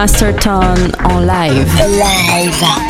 Masterton 0.00 0.94
en 1.10 1.26
live. 1.26 1.68
Live. 1.86 2.89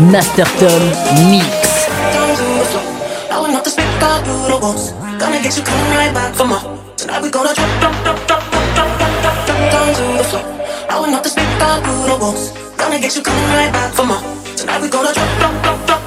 Masterton 0.00 0.82
Mix. 1.30 1.44
Gonna 5.18 5.42
get 5.42 5.56
you 5.56 5.62
coming 5.62 5.90
right 5.92 6.12
back 6.14 6.34
for 6.34 6.46
more. 6.46 6.60
Tonight 6.96 7.22
we 7.22 7.28
gonna 7.28 7.52
drop, 7.54 7.80
drop, 7.80 7.94
drop, 8.02 8.26
drop, 8.26 8.50
drop, 8.50 8.76
drop, 8.76 8.98
drop, 8.98 9.14
drop 9.20 9.46
the 10.18 10.24
floor. 10.24 10.42
Drop, 10.88 11.00
drop, 15.38 15.62
drop, 15.62 15.86
drop. 15.86 15.99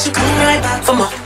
She 0.00 0.10
come 0.10 0.24
right 0.38 0.62
back 0.62 0.82
for 0.82 0.94
more. 0.94 1.19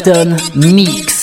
Masterton 0.00 0.38
Mix. 0.54 1.19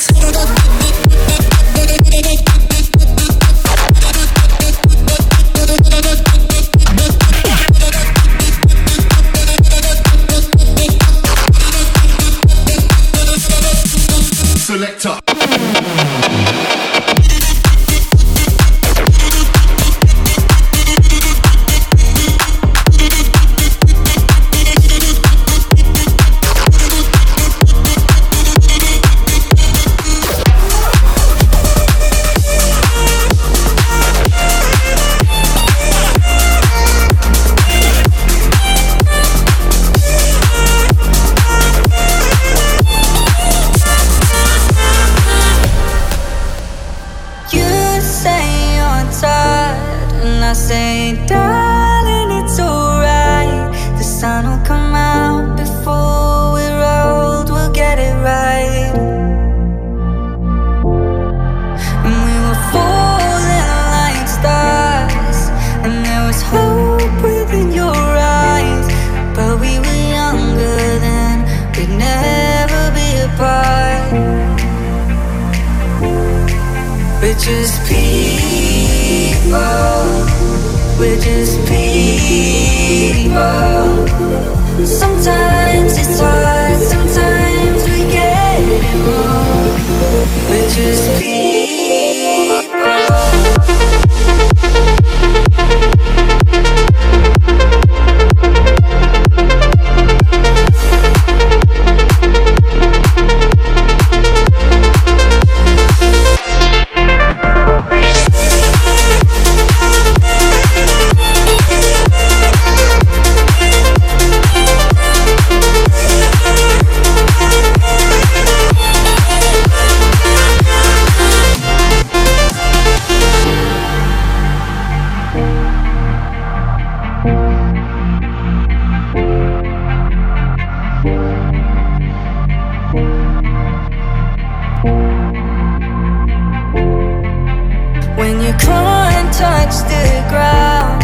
touch 139.70 139.90
the 139.90 140.26
ground 140.30 141.04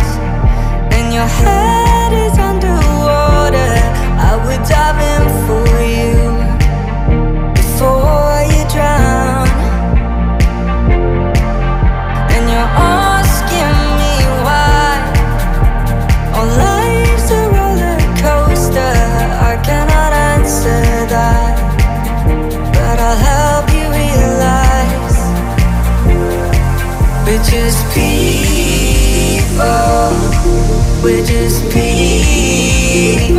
and 0.94 1.14
your 1.14 1.26
head 1.26 1.83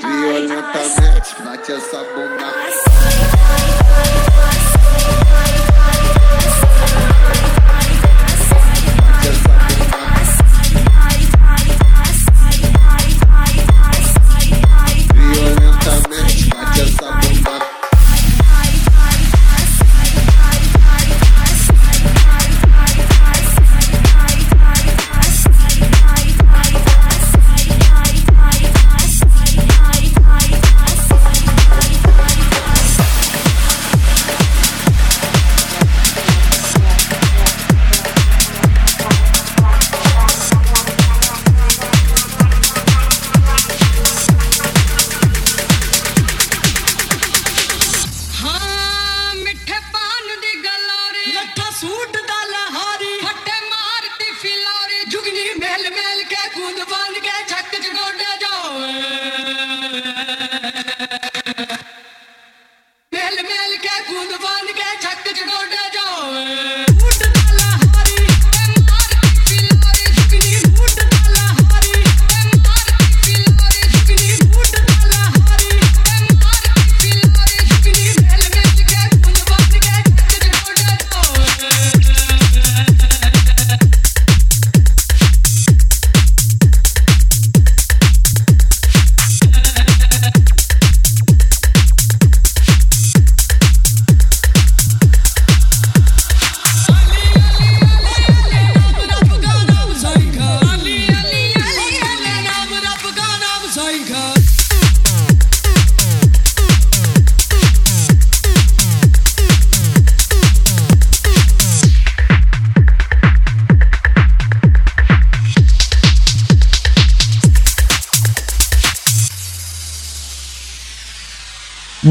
Violentamente, 0.00 1.42
bate 1.42 1.72
essa 1.72 2.04
bomba. 2.14 2.37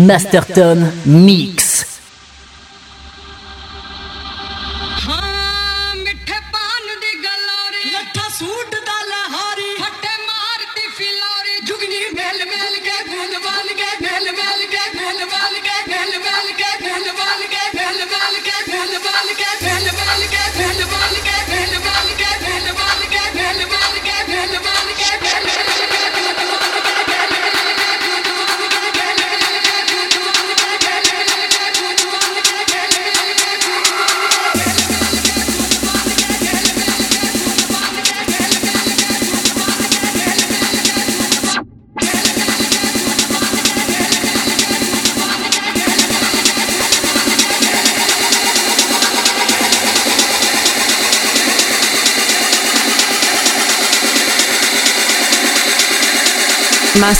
Masterton 0.07 0.89
Mix. 1.05 1.56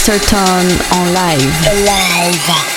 Masterton 0.08 0.70
en 0.91 1.12
live. 1.12 1.74
Live. 1.74 2.76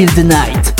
Feel 0.00 0.08
the 0.14 0.24
Night. 0.24 0.72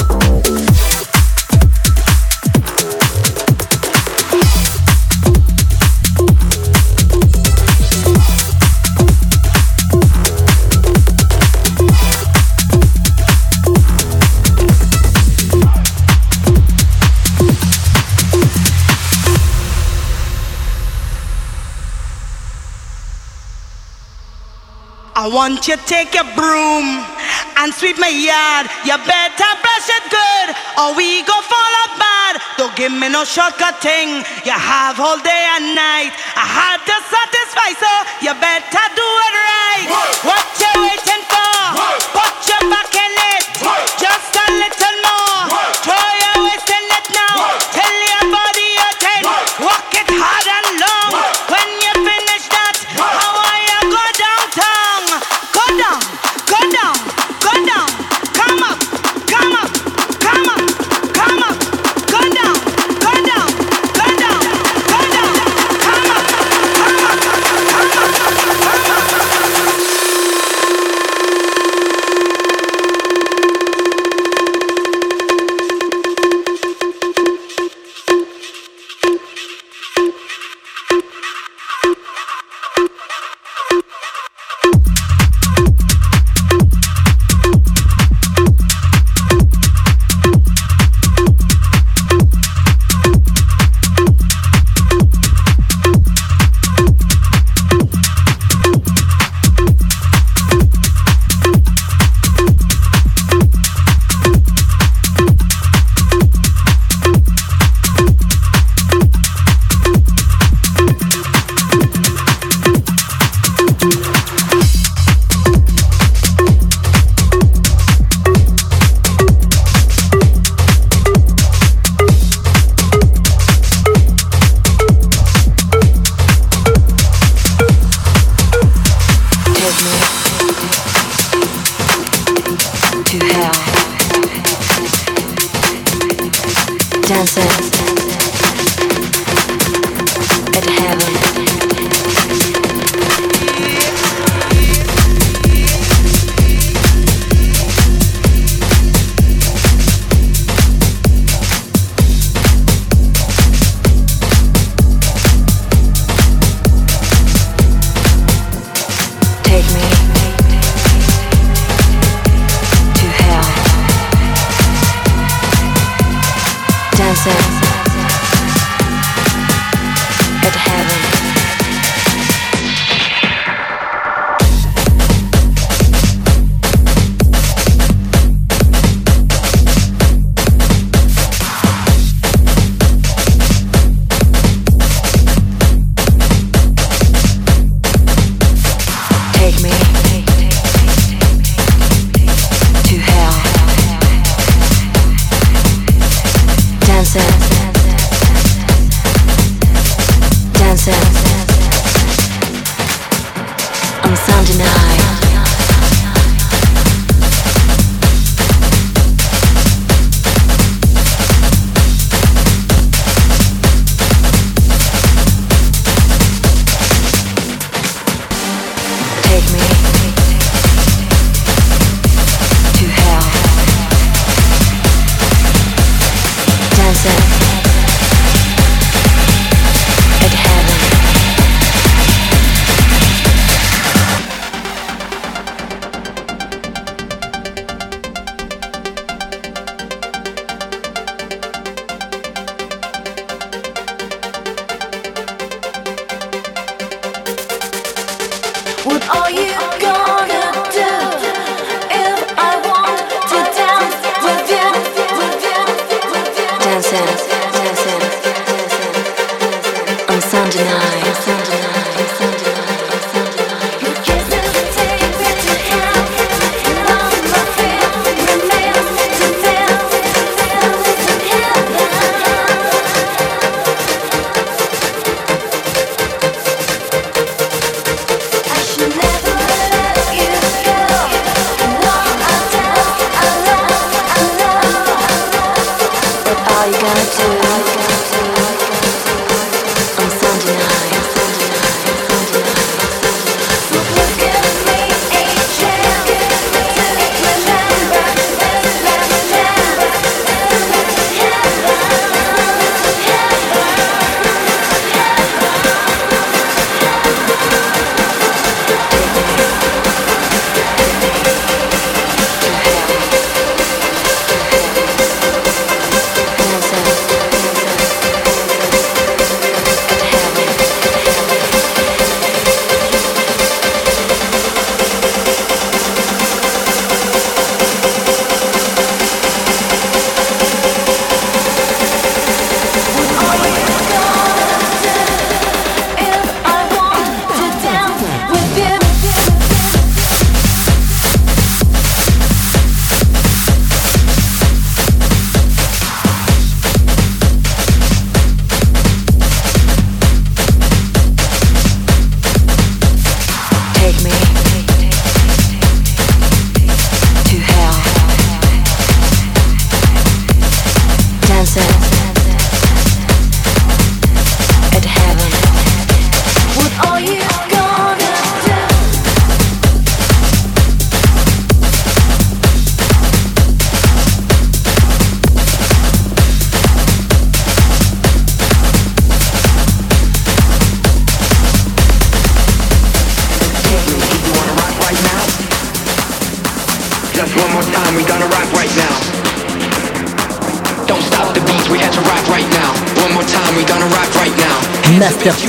I 25.15 25.29
want 25.29 25.69
you 25.69 25.77
to 25.77 25.85
take 25.85 26.15
your 26.15 26.25
broom 26.35 27.20
and 27.61 27.73
sweep 27.75 27.99
my 27.99 28.09
yard. 28.09 28.67
You 28.89 28.97
better 29.05 29.51
brush 29.61 29.89
it 29.89 30.05
good, 30.09 30.49
or 30.81 30.97
we 30.97 31.23
go 31.29 31.37
fall 31.45 31.71
bad. 32.01 32.41
Don't 32.57 32.75
give 32.77 32.93
me 32.93 33.09
no 33.09 33.25
shortcut 33.25 33.81
thing. 33.85 34.25
You 34.49 34.57
have 34.57 35.01
all 35.01 35.19
day 35.21 35.45
and 35.57 35.75
night. 35.77 36.13
I 36.37 36.47
had 36.47 36.79
to 36.89 36.97
satisfy, 37.13 37.71
so 37.77 37.93
you 38.25 38.33
better 38.41 38.87
do 38.97 39.09
it 39.27 39.35
right. 39.37 39.87
What 40.25 40.47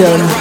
Masterton 0.01 0.40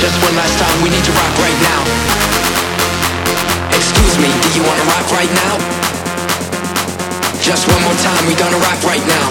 Just 0.00 0.16
one 0.24 0.32
last 0.32 0.56
time, 0.56 0.80
we 0.80 0.88
need 0.88 1.04
to 1.04 1.12
rock 1.12 1.34
right 1.36 1.60
now. 1.60 1.80
Excuse 3.76 4.16
me, 4.16 4.32
do 4.32 4.48
you 4.56 4.64
wanna 4.64 4.86
rock 4.88 5.04
right 5.12 5.28
now? 5.28 5.60
Just 7.44 7.68
one 7.68 7.82
more 7.84 7.92
time, 8.00 8.24
we 8.24 8.34
gonna 8.34 8.56
rock 8.64 8.80
right 8.84 9.04
now 9.04 9.28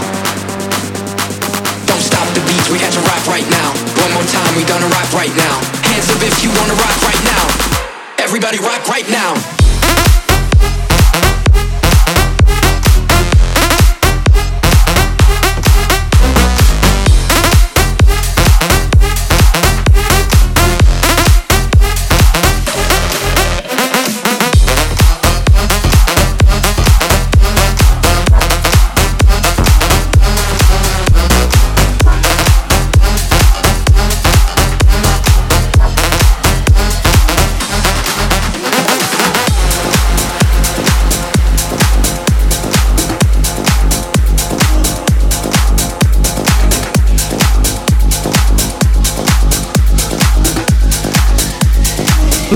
Don't 1.90 2.02
stop 2.06 2.28
the 2.38 2.42
beats, 2.46 2.70
we 2.70 2.78
have 2.86 2.94
to 2.94 3.02
rock 3.02 3.26
right 3.26 3.50
now. 3.50 3.74
One 3.98 4.14
more 4.14 4.28
time, 4.30 4.56
we 4.56 4.64
gonna 4.64 4.86
rock 4.94 5.10
right 5.12 5.34
now. 5.34 5.58
Hands 5.90 6.06
up 6.14 6.22
if 6.22 6.44
you 6.44 6.54
wanna 6.54 6.78
rock 6.78 6.98
right 7.02 7.24
now. 7.26 7.44
Everybody 8.22 8.60
rock 8.60 8.88
right 8.88 9.10
now. 9.10 9.59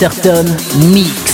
Masterton 0.00 0.46
Mix. 0.92 1.27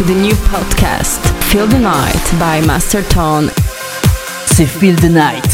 To 0.00 0.06
the 0.06 0.14
new 0.14 0.32
podcast 0.48 1.20
Feel 1.50 1.66
the 1.66 1.78
Night 1.78 2.32
by 2.38 2.64
Master 2.66 3.02
Tone. 3.02 3.50
C'est 4.46 4.64
Feel 4.64 4.96
the 4.96 5.10
Night 5.10 5.49